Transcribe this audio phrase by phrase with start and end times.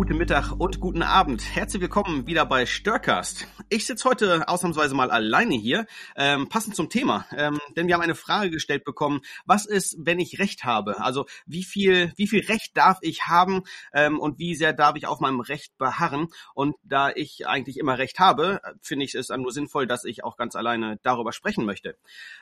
[0.00, 1.44] Guten Mittag und guten Abend.
[1.54, 3.46] Herzlich willkommen wieder bei Störcast.
[3.68, 5.84] Ich sitze heute ausnahmsweise mal alleine hier,
[6.16, 10.18] ähm, passend zum Thema, ähm, denn wir haben eine Frage gestellt bekommen, was ist, wenn
[10.18, 11.02] ich Recht habe?
[11.02, 15.06] Also wie viel, wie viel Recht darf ich haben ähm, und wie sehr darf ich
[15.06, 16.28] auf meinem Recht beharren?
[16.54, 20.38] Und da ich eigentlich immer Recht habe, finde ich es nur sinnvoll, dass ich auch
[20.38, 21.98] ganz alleine darüber sprechen möchte.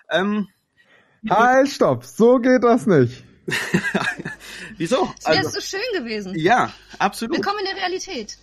[0.09, 0.47] Ähm,
[1.29, 3.25] halt, stopp, so geht das nicht.
[4.77, 5.13] Wieso?
[5.19, 6.39] Es wäre also, so schön gewesen.
[6.39, 7.37] Ja, absolut.
[7.37, 8.39] Willkommen in der Realität.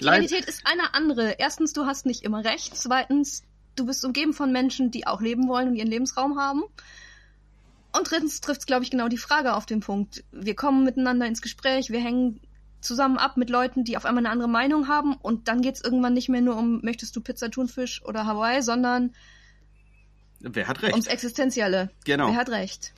[0.00, 1.36] Die Leid Realität ist eine andere.
[1.38, 2.76] Erstens, du hast nicht immer recht.
[2.76, 3.42] Zweitens,
[3.76, 6.62] du bist umgeben von Menschen, die auch leben wollen und ihren Lebensraum haben.
[7.92, 10.24] Und drittens trifft es, glaube ich, genau die Frage auf den Punkt.
[10.32, 12.40] Wir kommen miteinander ins Gespräch, wir hängen
[12.80, 15.84] zusammen ab mit Leuten, die auf einmal eine andere Meinung haben und dann geht es
[15.84, 19.12] irgendwann nicht mehr nur um, möchtest du Pizza, Thunfisch oder Hawaii, sondern
[20.40, 20.92] Wer hat recht?
[20.92, 21.90] Ums Existenzielle.
[22.04, 22.28] Genau.
[22.28, 22.94] Wer hat recht?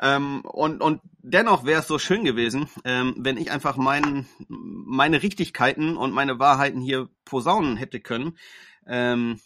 [0.00, 5.22] Ähm, und, und dennoch wäre es so schön gewesen, ähm, wenn ich einfach mein, meine
[5.22, 8.38] Richtigkeiten und meine Wahrheiten hier posaunen hätte können
[8.86, 9.40] ähm,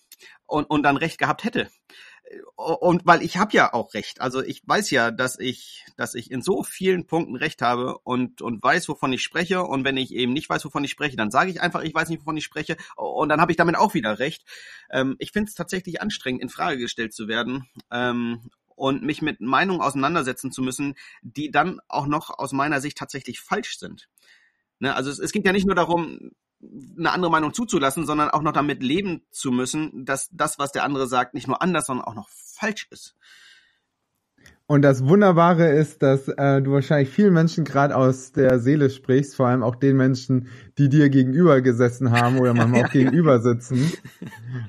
[0.47, 1.71] und, und dann recht gehabt hätte.
[2.57, 4.21] Und weil ich habe ja auch recht.
[4.21, 8.41] Also ich weiß ja, dass ich, dass ich in so vielen Punkten recht habe und,
[8.41, 9.65] und weiß, wovon ich spreche.
[9.65, 12.09] Und wenn ich eben nicht weiß, wovon ich spreche, dann sage ich einfach, ich weiß
[12.09, 12.77] nicht, wovon ich spreche.
[12.97, 14.45] Und dann habe ich damit auch wieder recht.
[14.91, 17.69] Ähm, ich finde es tatsächlich anstrengend, in Frage gestellt zu werden.
[17.91, 18.51] Ähm,
[18.83, 23.41] und mich mit Meinungen auseinandersetzen zu müssen, die dann auch noch aus meiner Sicht tatsächlich
[23.41, 24.09] falsch sind.
[24.81, 24.93] Ne?
[24.97, 26.33] Also es, es geht ja nicht nur darum,
[26.99, 30.83] eine andere Meinung zuzulassen, sondern auch noch damit leben zu müssen, dass das, was der
[30.83, 33.15] andere sagt, nicht nur anders, sondern auch noch falsch ist.
[34.67, 39.37] Und das Wunderbare ist, dass äh, du wahrscheinlich vielen Menschen gerade aus der Seele sprichst,
[39.37, 43.93] vor allem auch den Menschen, die dir gegenüber gesessen haben oder manchmal auch gegenüber sitzen.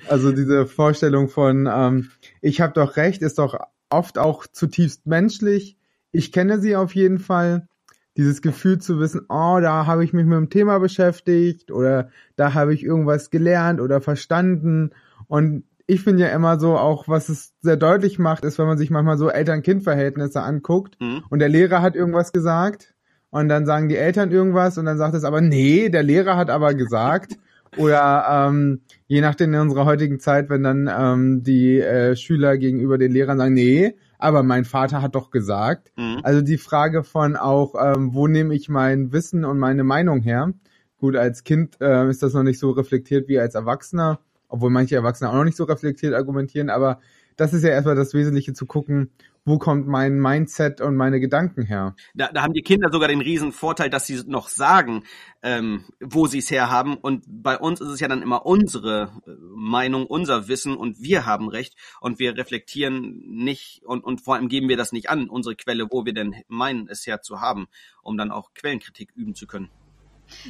[0.07, 3.57] Also diese Vorstellung von, ähm, ich habe doch recht, ist doch
[3.93, 5.77] oft auch zutiefst menschlich.
[6.11, 7.67] Ich kenne sie auf jeden Fall.
[8.15, 12.53] Dieses Gefühl zu wissen, oh, da habe ich mich mit dem Thema beschäftigt oder da
[12.53, 14.91] habe ich irgendwas gelernt oder verstanden.
[15.27, 18.77] Und ich finde ja immer so, auch was es sehr deutlich macht, ist, wenn man
[18.77, 21.23] sich manchmal so Eltern-Kind-Verhältnisse anguckt mhm.
[21.29, 22.93] und der Lehrer hat irgendwas gesagt
[23.31, 26.49] und dann sagen die Eltern irgendwas und dann sagt es aber, nee, der Lehrer hat
[26.49, 27.37] aber gesagt.
[27.77, 32.97] Oder ähm, je nachdem in unserer heutigen Zeit, wenn dann ähm, die äh, Schüler gegenüber
[32.97, 35.91] den Lehrern sagen, nee, aber mein Vater hat doch gesagt.
[35.97, 36.19] Mhm.
[36.23, 40.53] Also die Frage von auch, ähm, wo nehme ich mein Wissen und meine Meinung her?
[40.97, 44.95] Gut, als Kind äh, ist das noch nicht so reflektiert wie als Erwachsener, obwohl manche
[44.95, 46.99] Erwachsene auch noch nicht so reflektiert argumentieren, aber
[47.37, 49.11] das ist ja erstmal das Wesentliche zu gucken,
[49.45, 51.95] wo kommt mein Mindset und meine Gedanken her?
[52.13, 55.03] Da, da haben die Kinder sogar den riesen Vorteil, dass sie noch sagen,
[55.41, 56.95] ähm, wo sie es herhaben.
[56.95, 61.25] Und bei uns ist es ja dann immer unsere äh, Meinung, unser Wissen und wir
[61.25, 65.29] haben recht und wir reflektieren nicht und, und vor allem geben wir das nicht an,
[65.29, 67.67] unsere Quelle, wo wir denn meinen, es her zu haben,
[68.01, 69.69] um dann auch Quellenkritik üben zu können.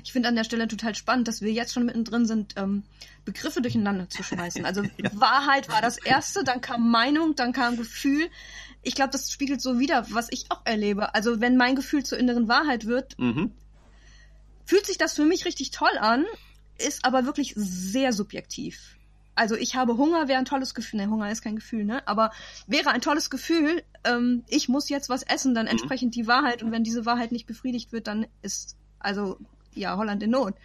[0.04, 2.84] Ich finde an der Stelle total spannend, dass wir jetzt schon mittendrin sind, ähm,
[3.26, 4.66] Begriffe durcheinander zu schmeißen.
[4.66, 5.10] Also ja.
[5.14, 8.30] Wahrheit war das Erste, dann kam Meinung, dann kam Gefühl.
[8.82, 11.16] Ich glaube, das spiegelt so wieder, was ich auch erlebe.
[11.16, 13.52] Also wenn mein Gefühl zur inneren Wahrheit wird, mhm.
[14.66, 16.26] fühlt sich das für mich richtig toll an,
[16.78, 18.98] ist aber wirklich sehr subjektiv.
[19.36, 21.00] Also ich habe Hunger, wäre ein tolles Gefühl.
[21.00, 22.08] Ne, Hunger ist kein Gefühl, ne?
[22.08, 22.32] Aber
[22.68, 25.72] wäre ein tolles Gefühl, ähm, ich muss jetzt was essen, dann mhm.
[25.72, 26.62] entsprechend die Wahrheit.
[26.62, 29.38] Und wenn diese Wahrheit nicht befriedigt wird, dann ist also
[29.76, 30.56] ja, Holland in Not.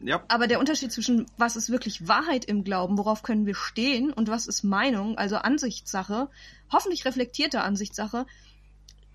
[0.00, 0.22] Ja.
[0.28, 4.28] Aber der Unterschied zwischen was ist wirklich Wahrheit im Glauben, worauf können wir stehen und
[4.28, 6.28] was ist Meinung, also Ansichtssache,
[6.70, 8.26] hoffentlich reflektierte Ansichtssache,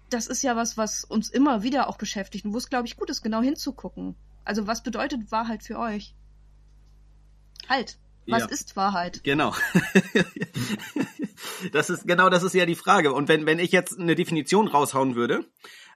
[0.09, 2.97] das ist ja was, was uns immer wieder auch beschäftigt und wo es, glaube ich,
[2.97, 4.15] gut ist, genau hinzugucken.
[4.43, 6.15] Also was bedeutet Wahrheit für euch?
[7.69, 7.97] Halt.
[8.27, 8.49] Was ja.
[8.49, 9.23] ist Wahrheit?
[9.23, 9.55] Genau.
[11.71, 13.13] das ist genau das ist ja die Frage.
[13.13, 15.45] Und wenn wenn ich jetzt eine Definition raushauen würde,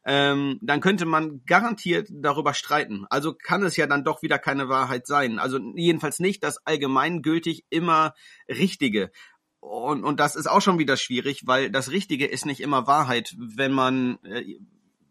[0.06, 3.06] ähm, dann könnte man garantiert darüber streiten.
[3.10, 5.40] Also kann es ja dann doch wieder keine Wahrheit sein.
[5.40, 8.14] Also jedenfalls nicht das allgemeingültig immer
[8.48, 9.12] Richtige.
[9.60, 13.36] Und, und das ist auch schon wieder schwierig, weil das Richtige ist nicht immer Wahrheit,
[13.38, 14.60] wenn man äh,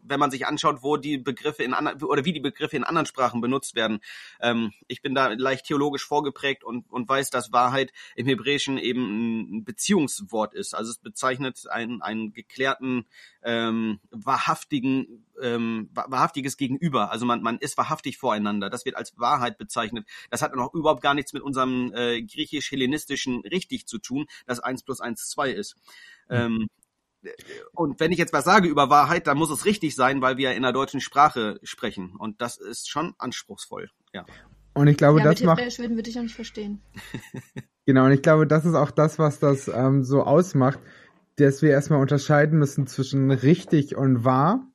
[0.07, 3.05] wenn man sich anschaut, wo die Begriffe in anderen oder wie die Begriffe in anderen
[3.05, 3.99] Sprachen benutzt werden.
[4.39, 9.57] Ähm, ich bin da leicht theologisch vorgeprägt und, und weiß, dass Wahrheit im Hebräischen eben
[9.57, 10.73] ein Beziehungswort ist.
[10.73, 13.05] Also es bezeichnet einen, einen geklärten,
[13.43, 17.11] ähm, wahrhaftigen, ähm, wahrhaftiges Gegenüber.
[17.11, 18.69] Also man, man ist wahrhaftig voreinander.
[18.69, 20.07] Das wird als Wahrheit bezeichnet.
[20.29, 24.83] Das hat noch überhaupt gar nichts mit unserem äh, griechisch-hellenistischen richtig zu tun, dass eins
[24.83, 25.75] plus eins zwei ist.
[26.29, 26.67] Ähm,
[27.73, 30.53] und wenn ich jetzt was sage über Wahrheit, dann muss es richtig sein, weil wir
[30.53, 32.15] in der deutschen Sprache sprechen.
[32.17, 34.25] Und das ist schon anspruchsvoll, ja.
[34.73, 35.79] Und ich glaube, ja, das macht.
[35.79, 36.81] würden wir dich ja nicht verstehen.
[37.85, 40.79] genau, und ich glaube, das ist auch das, was das ähm, so ausmacht,
[41.37, 44.67] dass wir erstmal unterscheiden müssen zwischen richtig und wahr.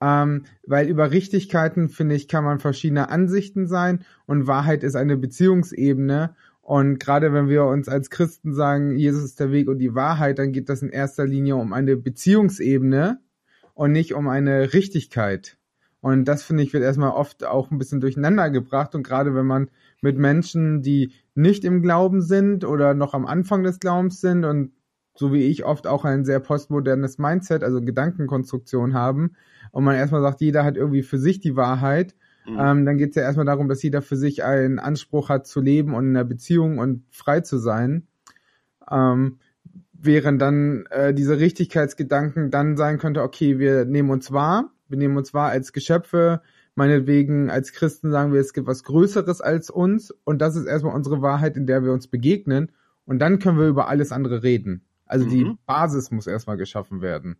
[0.00, 5.16] Ähm, weil über Richtigkeiten, finde ich, kann man verschiedene Ansichten sein und Wahrheit ist eine
[5.16, 6.34] Beziehungsebene.
[6.66, 10.40] Und gerade wenn wir uns als Christen sagen, Jesus ist der Weg und die Wahrheit,
[10.40, 13.20] dann geht das in erster Linie um eine Beziehungsebene
[13.74, 15.58] und nicht um eine Richtigkeit.
[16.00, 18.96] Und das finde ich wird erstmal oft auch ein bisschen durcheinander gebracht.
[18.96, 19.70] Und gerade wenn man
[20.00, 24.72] mit Menschen, die nicht im Glauben sind oder noch am Anfang des Glaubens sind und
[25.14, 29.36] so wie ich oft auch ein sehr postmodernes Mindset, also Gedankenkonstruktion haben,
[29.70, 32.16] und man erstmal sagt, jeder hat irgendwie für sich die Wahrheit,
[32.48, 32.58] mhm.
[32.58, 35.60] ähm, dann geht es ja erstmal darum, dass jeder für sich einen Anspruch hat zu
[35.60, 38.06] leben und in einer Beziehung und frei zu sein.
[38.90, 39.38] Ähm,
[39.92, 45.16] während dann äh, diese Richtigkeitsgedanken dann sein könnte, okay, wir nehmen uns wahr, wir nehmen
[45.16, 46.42] uns wahr als Geschöpfe,
[46.74, 50.94] meinetwegen als Christen sagen wir, es gibt was Größeres als uns und das ist erstmal
[50.94, 52.72] unsere Wahrheit, in der wir uns begegnen
[53.04, 54.82] und dann können wir über alles andere reden.
[55.06, 55.30] Also mhm.
[55.30, 57.36] die Basis muss erstmal geschaffen werden.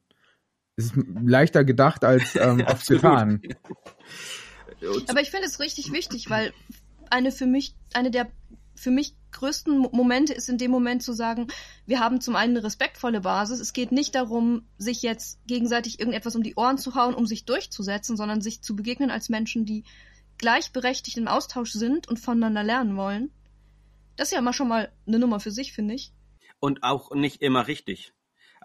[0.76, 3.40] Es ist leichter gedacht als ähm, oft getan.
[5.08, 6.52] Aber ich finde es richtig wichtig, weil
[7.10, 8.30] eine für mich, eine der
[8.74, 11.48] für mich größten Momente ist in dem Moment zu sagen,
[11.86, 13.60] wir haben zum einen eine respektvolle Basis.
[13.60, 17.44] Es geht nicht darum, sich jetzt gegenseitig irgendetwas um die Ohren zu hauen, um sich
[17.44, 19.84] durchzusetzen, sondern sich zu begegnen als Menschen, die
[20.38, 23.30] gleichberechtigt im Austausch sind und voneinander lernen wollen.
[24.16, 26.12] Das ist ja immer schon mal eine Nummer für sich, finde ich
[26.60, 28.12] und auch nicht immer richtig.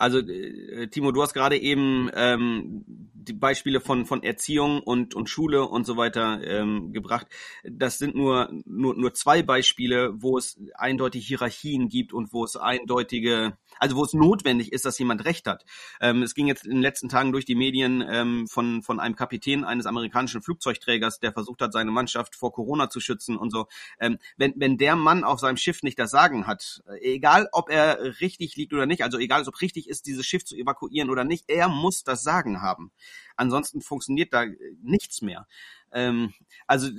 [0.02, 2.84] Also äh, Timo, du hast gerade eben ähm,
[3.14, 7.28] die Beispiele von von Erziehung und und Schule und so weiter ähm, gebracht.
[7.64, 12.56] Das sind nur nur nur zwei Beispiele, wo es eindeutige Hierarchien gibt und wo es
[12.56, 15.66] eindeutige also wo es notwendig ist, dass jemand Recht hat.
[16.00, 19.16] Ähm, es ging jetzt in den letzten Tagen durch die Medien ähm, von, von einem
[19.16, 23.68] Kapitän eines amerikanischen Flugzeugträgers, der versucht hat, seine Mannschaft vor Corona zu schützen und so.
[24.00, 28.20] Ähm, wenn, wenn der Mann auf seinem Schiff nicht das Sagen hat, egal ob er
[28.20, 31.46] richtig liegt oder nicht, also egal ob richtig ist, dieses Schiff zu evakuieren oder nicht,
[31.50, 32.92] er muss das Sagen haben.
[33.36, 34.46] Ansonsten funktioniert da
[34.82, 35.48] nichts mehr.
[35.92, 36.34] Ähm,
[36.66, 36.90] also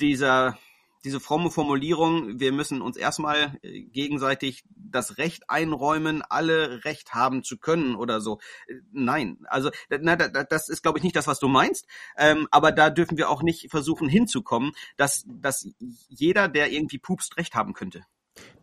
[0.00, 0.58] dieser
[1.04, 7.42] diese fromme Formulierung, wir müssen uns erstmal äh, gegenseitig das Recht einräumen, alle Recht haben
[7.42, 8.38] zu können oder so.
[8.66, 11.86] Äh, nein, also na, das ist, glaube ich, nicht das, was du meinst.
[12.16, 15.66] Ähm, aber da dürfen wir auch nicht versuchen hinzukommen, dass, dass
[16.08, 18.04] jeder, der irgendwie pupst, Recht haben könnte.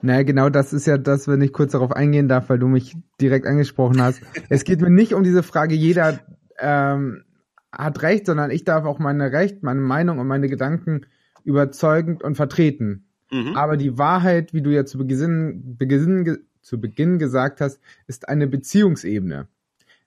[0.02, 2.96] Naja, genau das ist ja das, wenn ich kurz darauf eingehen darf, weil du mich
[3.20, 4.22] direkt angesprochen hast.
[4.50, 6.20] es geht mir nicht um diese Frage, jeder
[6.60, 7.24] ähm,
[7.72, 11.06] hat Recht, sondern ich darf auch meine Recht, meine Meinung und meine Gedanken
[11.44, 13.06] überzeugend und vertreten.
[13.32, 13.56] Mhm.
[13.56, 18.48] Aber die Wahrheit, wie du ja zu Beginn, Beginn, zu Beginn gesagt hast, ist eine
[18.48, 19.48] Beziehungsebene.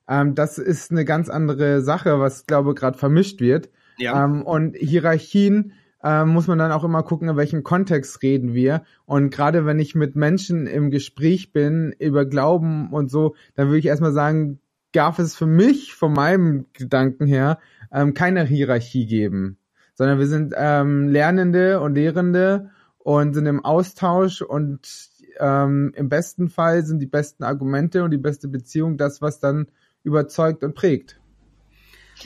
[0.08, 3.70] Ähm, das ist eine ganz andere Sache, was, glaube gerade vermischt wird.
[3.99, 4.25] Ja.
[4.25, 5.72] Ähm, und Hierarchien
[6.02, 8.82] äh, muss man dann auch immer gucken, in welchem Kontext reden wir.
[9.05, 13.79] Und gerade wenn ich mit Menschen im Gespräch bin über Glauben und so, dann würde
[13.79, 14.61] ich erstmal sagen,
[14.93, 17.58] darf es für mich, von meinem Gedanken her,
[17.93, 19.56] ähm, keine Hierarchie geben
[20.00, 26.49] sondern wir sind ähm, Lernende und Lehrende und sind im Austausch und ähm, im besten
[26.49, 29.67] Fall sind die besten Argumente und die beste Beziehung das, was dann
[30.03, 31.20] überzeugt und prägt.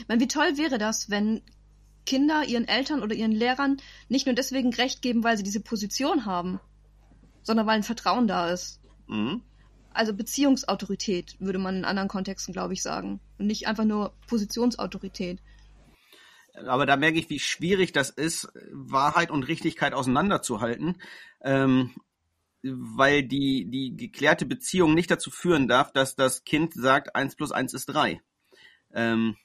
[0.07, 1.41] Meine, wie toll wäre das, wenn
[2.05, 3.77] Kinder ihren Eltern oder ihren Lehrern
[4.09, 6.59] nicht nur deswegen Recht geben, weil sie diese Position haben,
[7.41, 8.79] sondern weil ein Vertrauen da ist.
[9.07, 9.41] Mhm.
[9.93, 13.19] Also Beziehungsautorität würde man in anderen Kontexten, glaube ich, sagen.
[13.37, 15.39] Und nicht einfach nur Positionsautorität
[16.67, 21.01] aber da merke ich, wie schwierig das ist, Wahrheit und Richtigkeit auseinanderzuhalten,
[21.41, 21.91] ähm,
[22.63, 27.51] weil die, die geklärte Beziehung nicht dazu führen darf, dass das Kind sagt, eins plus
[27.51, 28.21] eins ist drei.
[28.93, 29.35] Ähm,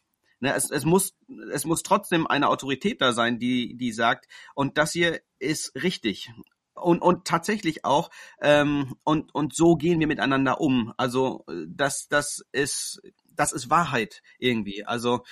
[0.41, 1.15] ne, es, es, muss,
[1.53, 6.31] es muss trotzdem eine Autorität da sein, die, die sagt, und das hier ist richtig.
[6.75, 10.95] Und, und tatsächlich auch, ähm, und, und so gehen wir miteinander um.
[10.97, 14.85] Also das, das ist, das ist Wahrheit irgendwie.
[14.85, 15.23] Also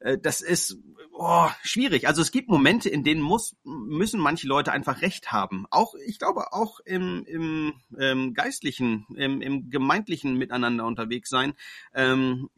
[0.00, 0.78] äh, das ist
[1.12, 2.06] oh, schwierig.
[2.08, 5.66] Also es gibt Momente, in denen muss, müssen manche Leute einfach Recht haben.
[5.70, 11.54] Auch, ich glaube, auch im, im ähm, geistlichen, im, im gemeindlichen Miteinander unterwegs sein.
[11.94, 12.50] Ähm,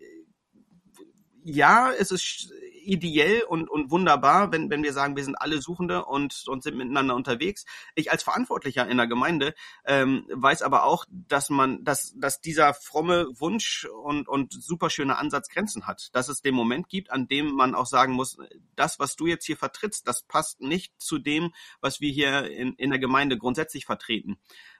[1.49, 2.52] ja, es ist
[2.83, 6.76] ideell und, und wunderbar, wenn, wenn wir sagen, wir sind alle Suchende und, und sind
[6.76, 7.64] miteinander unterwegs.
[7.95, 12.73] Ich als Verantwortlicher in der Gemeinde ähm, weiß aber auch, dass man, dass, dass dieser
[12.75, 16.11] fromme Wunsch und, und superschöne Ansatz Grenzen hat.
[16.14, 18.38] Dass es den Moment gibt, an dem man auch sagen muss,
[18.75, 22.75] das, was du jetzt hier vertrittst, das passt nicht zu dem, was wir hier in,
[22.75, 24.38] in der Gemeinde grundsätzlich vertreten.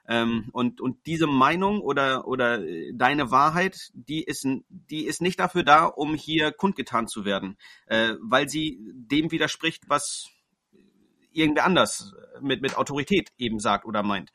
[0.09, 5.39] Ähm, und, und diese Meinung oder, oder äh, deine Wahrheit, die ist, die ist nicht
[5.39, 10.31] dafür da, um hier kundgetan zu werden, äh, weil sie dem widerspricht, was
[11.31, 14.31] irgendwer anders mit, mit Autorität eben sagt oder meint.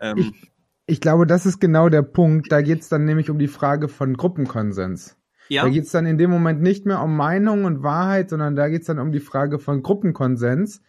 [0.00, 0.50] Ähm, ich,
[0.86, 2.50] ich glaube, das ist genau der Punkt.
[2.50, 5.18] Da geht es dann nämlich um die Frage von Gruppenkonsens.
[5.50, 5.64] Ja.
[5.64, 8.70] Da geht es dann in dem Moment nicht mehr um Meinung und Wahrheit, sondern da
[8.70, 10.80] geht es dann um die Frage von Gruppenkonsens.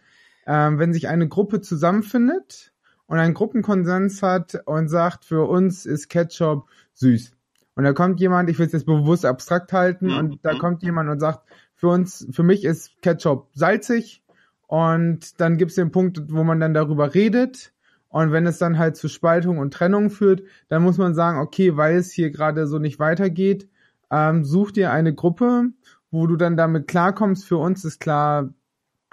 [0.46, 2.73] Ähm, wenn sich eine Gruppe zusammenfindet
[3.06, 7.32] und einen Gruppenkonsens hat und sagt, für uns ist Ketchup süß.
[7.76, 10.18] Und da kommt jemand, ich will es jetzt bewusst abstrakt halten, mhm.
[10.18, 11.40] und da kommt jemand und sagt,
[11.74, 14.22] für uns, für mich ist Ketchup salzig.
[14.66, 17.72] Und dann gibt es den Punkt, wo man dann darüber redet.
[18.08, 21.76] Und wenn es dann halt zu Spaltung und Trennung führt, dann muss man sagen, okay,
[21.76, 23.68] weil es hier gerade so nicht weitergeht,
[24.10, 25.70] ähm, such dir eine Gruppe,
[26.10, 27.44] wo du dann damit klarkommst.
[27.44, 28.54] Für uns ist klar,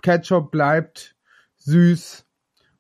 [0.04, 1.16] Ketchup bleibt
[1.58, 2.26] süß.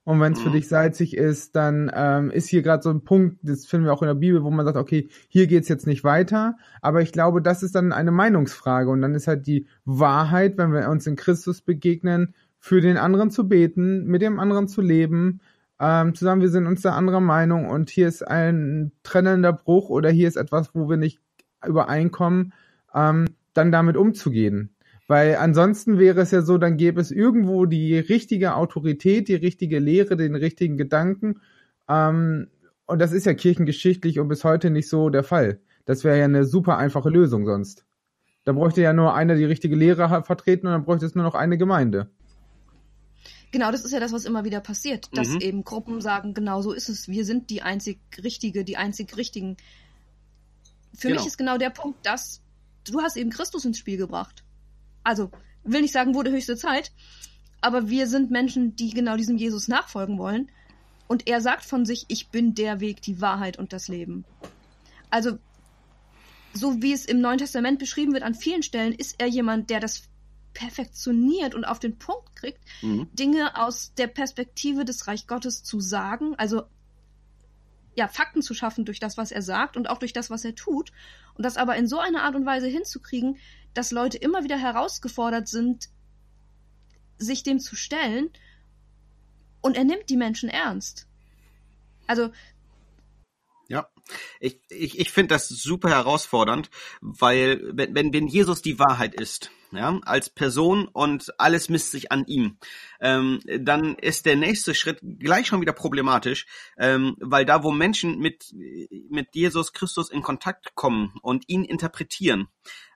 [0.03, 0.53] Und wenn es für mhm.
[0.53, 4.01] dich salzig ist, dann ähm, ist hier gerade so ein Punkt, das finden wir auch
[4.01, 6.57] in der Bibel, wo man sagt, okay, hier geht's jetzt nicht weiter.
[6.81, 8.89] Aber ich glaube, das ist dann eine Meinungsfrage.
[8.89, 13.31] Und dann ist halt die Wahrheit, wenn wir uns in Christus begegnen, für den anderen
[13.31, 15.41] zu beten, mit dem anderen zu leben,
[15.79, 20.11] ähm, zusammen, wir sind uns da anderer Meinung und hier ist ein trennender Bruch oder
[20.11, 21.19] hier ist etwas, wo wir nicht
[21.65, 22.53] übereinkommen,
[22.93, 24.75] ähm, dann damit umzugehen.
[25.11, 29.77] Weil ansonsten wäre es ja so, dann gäbe es irgendwo die richtige Autorität, die richtige
[29.79, 31.41] Lehre, den richtigen Gedanken.
[31.89, 32.47] Ähm,
[32.85, 35.59] und das ist ja kirchengeschichtlich und bis heute nicht so der Fall.
[35.83, 37.83] Das wäre ja eine super einfache Lösung sonst.
[38.45, 41.35] Da bräuchte ja nur einer die richtige Lehre vertreten und dann bräuchte es nur noch
[41.35, 42.09] eine Gemeinde.
[43.51, 45.41] Genau, das ist ja das, was immer wieder passiert, dass mhm.
[45.41, 49.57] eben Gruppen sagen, genau so ist es, wir sind die einzig Richtige, die einzig Richtigen.
[50.97, 51.19] Für genau.
[51.19, 52.41] mich ist genau der Punkt, dass
[52.89, 54.45] du hast eben Christus ins Spiel gebracht
[55.03, 55.31] also
[55.63, 56.91] will nicht sagen, wurde höchste Zeit,
[57.61, 60.49] aber wir sind Menschen, die genau diesem Jesus nachfolgen wollen.
[61.07, 64.23] Und er sagt von sich, ich bin der Weg, die Wahrheit und das Leben.
[65.09, 65.37] Also,
[66.53, 69.81] so wie es im Neuen Testament beschrieben wird an vielen Stellen, ist er jemand, der
[69.81, 70.03] das
[70.53, 73.09] perfektioniert und auf den Punkt kriegt, mhm.
[73.13, 76.63] Dinge aus der Perspektive des Reich Gottes zu sagen, also
[77.95, 80.55] ja, Fakten zu schaffen durch das, was er sagt und auch durch das, was er
[80.55, 80.91] tut.
[81.35, 83.37] Und das aber in so einer Art und Weise hinzukriegen,
[83.73, 85.89] dass Leute immer wieder herausgefordert sind,
[87.17, 88.29] sich dem zu stellen.
[89.61, 91.07] Und er nimmt die Menschen ernst.
[92.07, 92.31] Also.
[93.67, 93.89] Ja,
[94.39, 96.69] ich, ich, ich finde das super herausfordernd,
[96.99, 102.11] weil wenn, wenn, wenn Jesus die Wahrheit ist, ja, als Person und alles misst sich
[102.11, 102.57] an ihm,
[102.99, 106.45] ähm, dann ist der nächste Schritt gleich schon wieder problematisch,
[106.77, 108.53] ähm, weil da, wo Menschen mit,
[109.09, 112.47] mit Jesus Christus in Kontakt kommen und ihn interpretieren,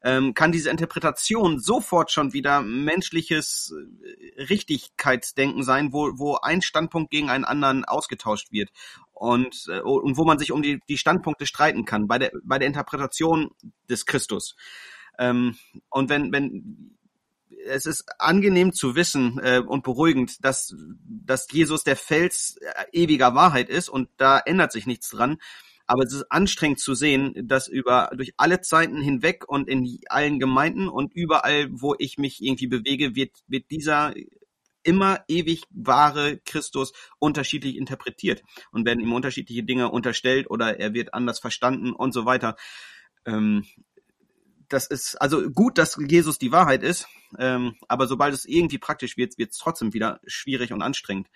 [0.04, 7.10] ähm, kann diese Interpretation sofort schon wieder menschliches äh, Richtigkeitsdenken sein, wo, wo ein Standpunkt
[7.10, 8.70] gegen einen anderen ausgetauscht wird
[9.14, 12.60] und, äh, und wo man sich um die, die Standpunkte streiten kann bei der, bei
[12.60, 13.50] der Interpretation
[13.90, 14.56] des Christus.
[15.20, 15.56] Ähm,
[15.90, 16.96] und wenn, wenn
[17.66, 20.76] es ist angenehm zu wissen äh, und beruhigend, dass,
[21.08, 25.38] dass Jesus der Fels äh, ewiger Wahrheit ist und da ändert sich nichts dran.
[25.88, 30.40] Aber es ist anstrengend zu sehen, dass über durch alle Zeiten hinweg und in allen
[30.40, 34.14] Gemeinden und überall, wo ich mich irgendwie bewege, wird, wird dieser
[34.82, 41.14] immer ewig wahre Christus unterschiedlich interpretiert und werden ihm unterschiedliche Dinge unterstellt oder er wird
[41.14, 42.56] anders verstanden und so weiter.
[43.26, 43.66] Ähm,
[44.70, 47.08] das ist also gut, dass Jesus die Wahrheit ist,
[47.38, 51.28] ähm, aber sobald es irgendwie praktisch wird, wird es trotzdem wieder schwierig und anstrengend.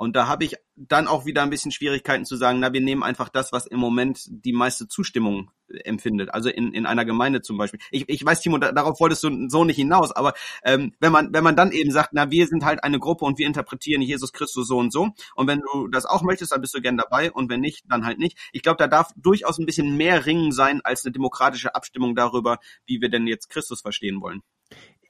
[0.00, 3.02] Und da habe ich dann auch wieder ein bisschen Schwierigkeiten zu sagen, na, wir nehmen
[3.02, 6.32] einfach das, was im Moment die meiste Zustimmung empfindet.
[6.32, 7.80] Also in, in einer Gemeinde zum Beispiel.
[7.90, 10.32] Ich, ich weiß, Timo, da, darauf wolltest du so nicht hinaus, aber
[10.64, 13.38] ähm, wenn man, wenn man dann eben sagt, na, wir sind halt eine Gruppe und
[13.38, 15.10] wir interpretieren Jesus Christus so und so.
[15.34, 18.06] Und wenn du das auch möchtest, dann bist du gern dabei und wenn nicht, dann
[18.06, 18.38] halt nicht.
[18.52, 22.58] Ich glaube, da darf durchaus ein bisschen mehr Ringen sein als eine demokratische Abstimmung darüber,
[22.86, 24.40] wie wir denn jetzt Christus verstehen wollen.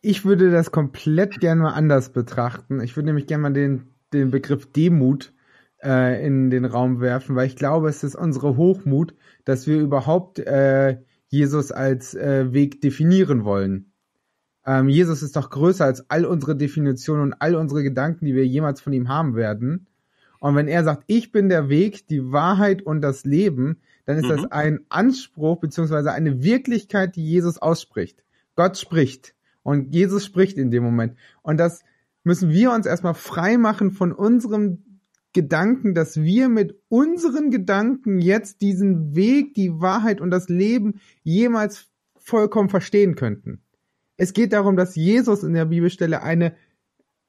[0.02, 2.80] Ich würde das komplett gerne mal anders betrachten.
[2.80, 5.32] Ich würde nämlich gerne mal den den Begriff Demut
[5.82, 9.14] äh, in den Raum werfen, weil ich glaube, es ist unsere Hochmut,
[9.44, 10.98] dass wir überhaupt äh,
[11.28, 13.92] Jesus als äh, Weg definieren wollen.
[14.66, 18.46] Ähm, Jesus ist doch größer als all unsere Definitionen und all unsere Gedanken, die wir
[18.46, 19.86] jemals von ihm haben werden.
[20.40, 24.24] Und wenn er sagt, ich bin der Weg, die Wahrheit und das Leben, dann ist
[24.24, 24.28] mhm.
[24.28, 28.24] das ein Anspruch beziehungsweise eine Wirklichkeit, die Jesus ausspricht.
[28.56, 31.16] Gott spricht und Jesus spricht in dem Moment.
[31.42, 31.82] Und das
[32.22, 35.00] müssen wir uns erstmal frei machen von unserem
[35.32, 41.88] Gedanken, dass wir mit unseren Gedanken jetzt diesen Weg, die Wahrheit und das Leben jemals
[42.16, 43.62] vollkommen verstehen könnten.
[44.16, 46.54] Es geht darum, dass Jesus in der Bibelstelle eine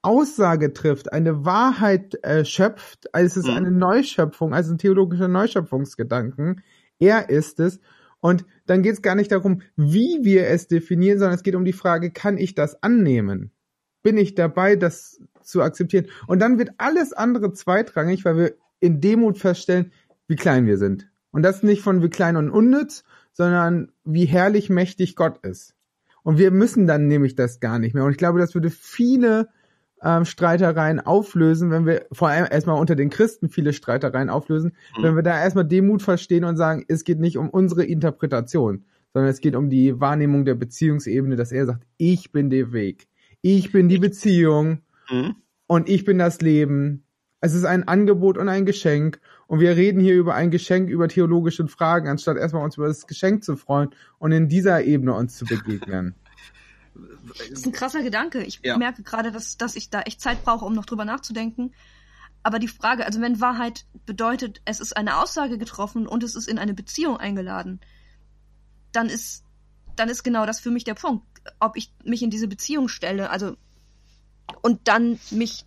[0.02, 3.52] Aussage trifft, eine Wahrheit äh, schöpft, als es mhm.
[3.52, 6.64] eine Neuschöpfung, also ein theologischer Neuschöpfungsgedanken.
[7.00, 7.80] Er ist es.
[8.20, 11.66] Und dann geht es gar nicht darum, wie wir es definieren, sondern es geht um
[11.66, 13.52] die Frage, kann ich das annehmen?
[14.04, 16.08] Bin ich dabei, das zu akzeptieren.
[16.28, 19.92] Und dann wird alles andere zweitrangig, weil wir in Demut feststellen,
[20.28, 21.10] wie klein wir sind.
[21.32, 23.04] Und das nicht von wie klein und unnütz,
[23.34, 25.76] sondern wie herrlich mächtig Gott ist.
[26.24, 28.04] Und wir müssen dann nämlich das gar nicht mehr.
[28.04, 29.50] Und ich glaube, das würde viele
[30.04, 35.04] ähm, Streitereien auflösen, wenn wir vor allem erstmal unter den Christen viele Streitereien auflösen, mhm.
[35.04, 39.32] wenn wir da erstmal Demut verstehen und sagen, es geht nicht um unsere Interpretation, sondern
[39.32, 43.08] es geht um die Wahrnehmung der Beziehungsebene, dass er sagt, ich bin der Weg,
[43.42, 45.36] ich bin die Beziehung mhm.
[45.68, 47.04] und ich bin das Leben.
[47.40, 51.08] Es ist ein Angebot und ein Geschenk und wir reden hier über ein Geschenk, über
[51.08, 55.36] theologische Fragen, anstatt erstmal uns über das Geschenk zu freuen und in dieser Ebene uns
[55.38, 56.16] zu begegnen.
[57.28, 58.44] Das ist ein krasser Gedanke.
[58.44, 58.78] Ich ja.
[58.78, 61.74] merke gerade, dass, dass ich da echt Zeit brauche, um noch drüber nachzudenken.
[62.44, 66.48] Aber die Frage, also wenn Wahrheit bedeutet, es ist eine Aussage getroffen und es ist
[66.48, 67.80] in eine Beziehung eingeladen,
[68.92, 69.44] dann ist,
[69.96, 71.26] dann ist genau das für mich der Punkt.
[71.60, 73.56] Ob ich mich in diese Beziehung stelle, also,
[74.62, 75.66] und dann mich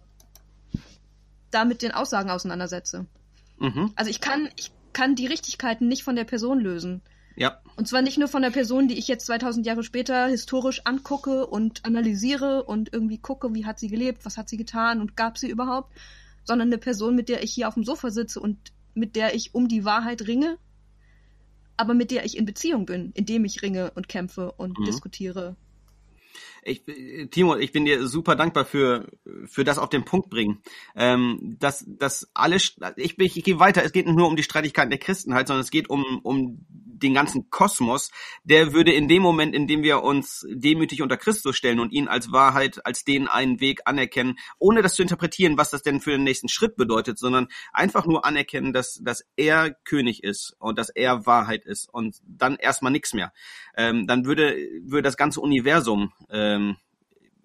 [1.51, 3.07] da mit den Aussagen auseinandersetze.
[3.59, 3.93] Mhm.
[3.97, 7.03] Also ich kann, ich kann die Richtigkeiten nicht von der Person lösen.
[7.37, 7.61] Ja.
[7.77, 11.47] Und zwar nicht nur von der Person, die ich jetzt 2000 Jahre später historisch angucke
[11.47, 15.39] und analysiere und irgendwie gucke, wie hat sie gelebt, was hat sie getan und gab
[15.39, 15.93] sie überhaupt,
[16.45, 19.55] sondern eine Person, mit der ich hier auf dem Sofa sitze und mit der ich
[19.55, 20.59] um die Wahrheit ringe,
[21.77, 24.85] aber mit der ich in Beziehung bin, indem ich ringe und kämpfe und mhm.
[24.85, 25.57] diskutiere
[26.65, 26.85] ich,
[27.31, 29.07] Timo, ich bin dir super dankbar für
[29.47, 30.63] für das auf den Punkt bringen.
[30.97, 33.85] Ähm, dass das alles, ich, ich, ich gehe weiter.
[33.85, 37.15] Es geht nicht nur um die Streitigkeiten der Christenheit, sondern es geht um um den
[37.15, 38.11] ganzen Kosmos.
[38.45, 42.09] Der würde in dem Moment, in dem wir uns demütig unter Christus stellen und ihn
[42.09, 46.13] als Wahrheit, als den einen Weg anerkennen, ohne das zu interpretieren, was das denn für
[46.13, 50.89] den nächsten Schritt bedeutet, sondern einfach nur anerkennen, dass dass er König ist und dass
[50.89, 53.33] er Wahrheit ist und dann erstmal nichts mehr.
[53.77, 56.77] Ähm, dann würde würde das ganze Universum äh, ähm,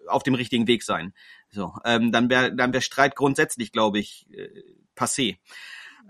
[0.07, 1.13] auf dem richtigen Weg sein.
[1.49, 4.49] So, ähm, dann wäre dann wär Streit grundsätzlich, glaube ich, äh,
[4.95, 5.37] passé.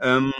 [0.01, 0.33] Ähm,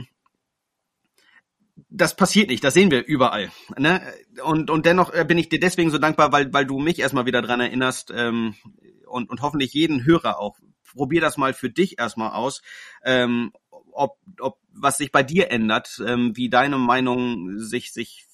[1.89, 3.51] das passiert nicht, das sehen wir überall.
[3.77, 4.01] Ne?
[4.43, 7.25] Und, und dennoch äh, bin ich dir deswegen so dankbar, weil, weil du mich erstmal
[7.25, 8.55] wieder dran erinnerst ähm,
[9.07, 10.57] und, und hoffentlich jeden Hörer auch.
[10.93, 12.61] Probier das mal für dich erstmal aus,
[13.03, 13.51] ähm,
[13.91, 18.25] ob, ob was sich bei dir ändert, ähm, wie deine Meinung sich, sich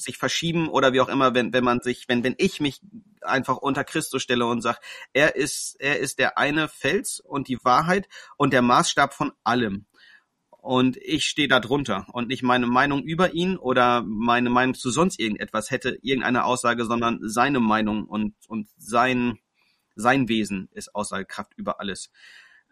[0.00, 2.80] sich verschieben oder wie auch immer, wenn, wenn man sich, wenn, wenn ich mich
[3.22, 4.78] einfach unter Christus stelle und sage,
[5.12, 9.86] er ist, er ist der eine Fels und die Wahrheit und der Maßstab von allem.
[10.50, 14.90] Und ich stehe da drunter und nicht meine Meinung über ihn oder meine Meinung zu
[14.90, 19.38] sonst irgendetwas hätte irgendeine Aussage, sondern seine Meinung und, und sein,
[19.94, 22.10] sein Wesen ist Aussagekraft über alles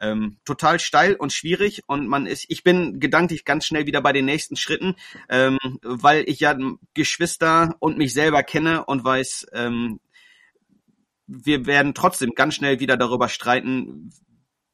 [0.00, 4.12] ähm, total steil und schwierig und man ist, ich bin gedanklich ganz schnell wieder bei
[4.12, 4.94] den nächsten Schritten,
[5.28, 6.56] ähm, weil ich ja
[6.94, 10.00] Geschwister und mich selber kenne und weiß, ähm,
[11.26, 14.12] wir werden trotzdem ganz schnell wieder darüber streiten,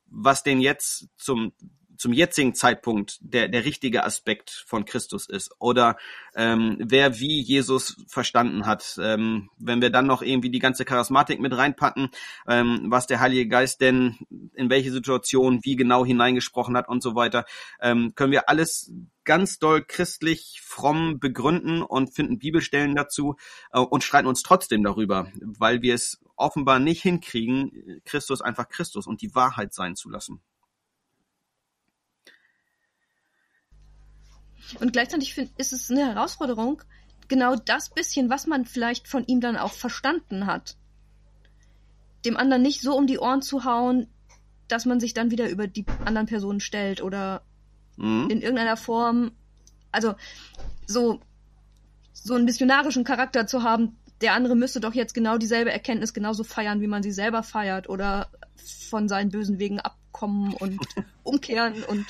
[0.07, 1.53] was denn jetzt zum
[1.97, 5.97] zum jetzigen Zeitpunkt der, der richtige Aspekt von Christus ist oder
[6.35, 8.99] ähm, wer wie Jesus verstanden hat.
[9.01, 12.11] Ähm, wenn wir dann noch irgendwie die ganze Charismatik mit reinpacken,
[12.49, 14.19] ähm, was der Heilige Geist denn
[14.55, 17.45] in welche Situation wie genau hineingesprochen hat und so weiter,
[17.81, 18.93] ähm, können wir alles
[19.25, 23.37] ganz doll christlich fromm begründen und finden Bibelstellen dazu
[23.73, 29.07] äh, und streiten uns trotzdem darüber, weil wir es offenbar nicht hinkriegen, Christus einfach Christus
[29.07, 30.43] und die Wahrheit sein zu lassen.
[34.81, 36.83] Und gleichzeitig find, ist es eine Herausforderung,
[37.29, 40.77] genau das bisschen, was man vielleicht von ihm dann auch verstanden hat,
[42.25, 44.07] dem anderen nicht so um die Ohren zu hauen,
[44.69, 47.43] dass man sich dann wieder über die anderen Personen stellt oder
[47.97, 48.29] mhm.
[48.31, 49.33] in irgendeiner Form,
[49.91, 50.15] also
[50.87, 51.21] so,
[52.13, 56.45] so einen missionarischen Charakter zu haben, der andere müsste doch jetzt genau dieselbe Erkenntnis genauso
[56.45, 58.31] feiern, wie man sie selber feiert oder
[58.89, 60.79] von seinen bösen Wegen ab kommen und
[61.23, 62.07] umkehren und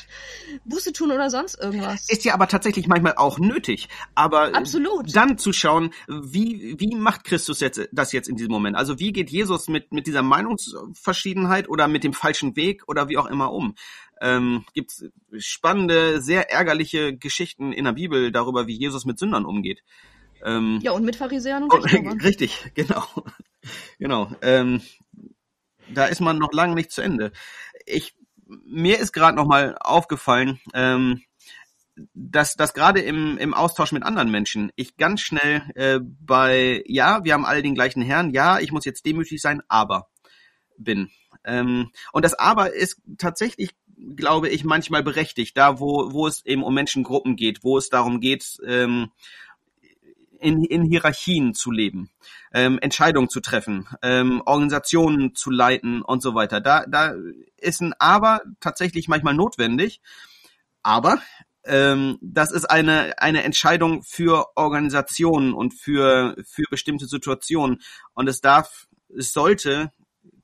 [0.64, 2.08] Buße tun oder sonst irgendwas.
[2.08, 3.88] Ist ja aber tatsächlich manchmal auch nötig.
[4.14, 5.14] Aber Absolut.
[5.14, 8.76] dann zu schauen, wie, wie macht Christus jetzt das jetzt in diesem Moment?
[8.76, 13.18] Also wie geht Jesus mit, mit dieser Meinungsverschiedenheit oder mit dem falschen Weg oder wie
[13.18, 13.74] auch immer um?
[14.20, 14.92] Ähm, Gibt
[15.38, 19.82] spannende, sehr ärgerliche Geschichten in der Bibel darüber, wie Jesus mit Sündern umgeht.
[20.44, 21.76] Ähm, ja, und mit Pharisäern und oh,
[22.24, 23.04] Richtig, genau.
[23.98, 24.30] genau.
[24.42, 24.80] Ähm,
[25.92, 27.32] da ist man noch lange nicht zu Ende.
[27.86, 28.14] Ich,
[28.46, 31.22] mir ist gerade noch mal aufgefallen, ähm,
[32.14, 37.24] dass, dass gerade im, im Austausch mit anderen Menschen ich ganz schnell äh, bei, ja,
[37.24, 40.08] wir haben alle den gleichen Herrn, ja, ich muss jetzt demütig sein, aber
[40.78, 41.10] bin.
[41.44, 43.70] Ähm, und das aber ist tatsächlich,
[44.16, 48.20] glaube ich, manchmal berechtigt, da wo, wo es eben um Menschengruppen geht, wo es darum
[48.20, 49.10] geht, ähm,
[50.42, 52.10] in, in Hierarchien zu leben,
[52.52, 56.60] ähm, Entscheidungen zu treffen, ähm, Organisationen zu leiten und so weiter.
[56.60, 57.14] Da, da
[57.56, 60.00] ist ein Aber tatsächlich manchmal notwendig.
[60.82, 61.20] Aber
[61.64, 67.80] ähm, das ist eine, eine Entscheidung für Organisationen und für, für bestimmte Situationen.
[68.14, 69.92] Und es darf, es sollte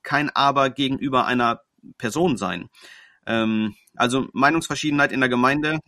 [0.01, 1.61] kein Aber gegenüber einer
[1.97, 2.69] Person sein.
[3.25, 5.79] Ähm, also Meinungsverschiedenheit in der Gemeinde,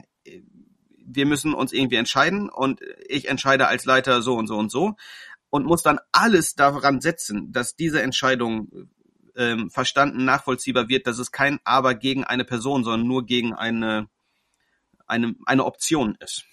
[1.13, 4.95] wir müssen uns irgendwie entscheiden und ich entscheide als Leiter so und so und so
[5.49, 8.89] und muss dann alles daran setzen, dass diese Entscheidung
[9.35, 14.07] ähm, verstanden, nachvollziehbar wird, dass es kein Aber gegen eine Person, sondern nur gegen eine,
[15.07, 16.45] eine, eine Option ist.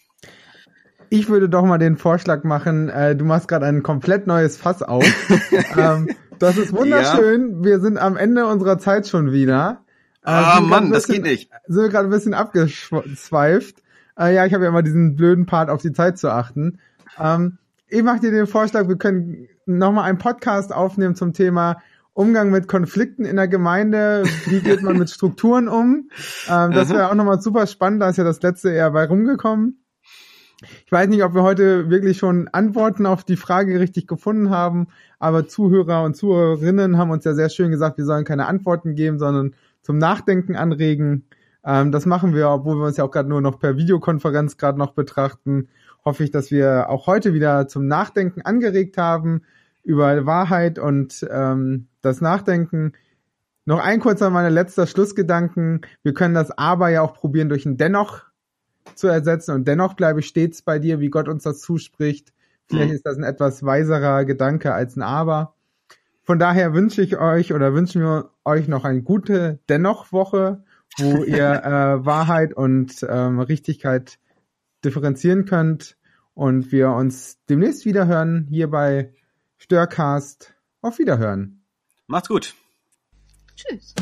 [1.11, 4.83] Ich würde doch mal den Vorschlag machen, äh, du machst gerade ein komplett neues Fass
[4.83, 5.05] auf.
[5.77, 7.59] ähm, das ist wunderschön.
[7.59, 7.65] Ja.
[7.65, 9.85] Wir sind am Ende unserer Zeit schon wieder.
[10.23, 11.51] Äh, ah, Mann, bisschen, das geht nicht.
[11.67, 13.83] Sind wir gerade ein bisschen abgeschweift.
[14.19, 16.79] Äh, ja, ich habe ja immer diesen blöden Part, auf die Zeit zu achten.
[17.19, 21.79] Ähm, ich mache dir den Vorschlag, wir können nochmal einen Podcast aufnehmen zum Thema
[22.13, 24.25] Umgang mit Konflikten in der Gemeinde.
[24.47, 26.11] Wie geht man mit Strukturen um?
[26.49, 28.03] Ähm, das wäre auch nochmal super spannend.
[28.03, 29.85] Da ist ja das letzte eher bei rumgekommen.
[30.85, 34.89] Ich weiß nicht, ob wir heute wirklich schon Antworten auf die Frage richtig gefunden haben,
[35.21, 39.21] aber Zuhörer und Zuhörerinnen haben uns ja sehr schön gesagt, wir sollen keine Antworten geben,
[39.21, 41.25] sondern zum Nachdenken anregen.
[41.69, 44.79] Ähm, das machen wir, obwohl wir uns ja auch gerade nur noch per Videokonferenz gerade
[44.79, 45.69] noch betrachten.
[46.03, 49.43] Hoffe ich, dass wir auch heute wieder zum Nachdenken angeregt haben
[49.85, 52.95] über Wahrheit und ähm, das Nachdenken.
[53.67, 55.83] Noch ein kurzer meiner letzter Schlussgedanken.
[56.03, 58.23] Wir können das Aber ja auch probieren durch ein Dennoch
[58.95, 62.33] zu ersetzen und dennoch bleibe ich stets bei dir, wie Gott uns das zuspricht.
[62.67, 62.95] Vielleicht mhm.
[62.95, 65.55] ist das ein etwas weiserer Gedanke als ein Aber.
[66.23, 70.63] Von daher wünsche ich euch oder wünschen wir euch noch eine gute Dennoch-Woche
[70.97, 74.19] wo ihr äh, Wahrheit und ähm, Richtigkeit
[74.85, 75.97] differenzieren könnt
[76.35, 79.13] und wir uns demnächst wieder hören hier bei
[79.57, 80.55] Störcast.
[80.81, 81.65] Auf Wiederhören.
[82.07, 82.55] Macht's gut.
[83.57, 83.95] Tschüss.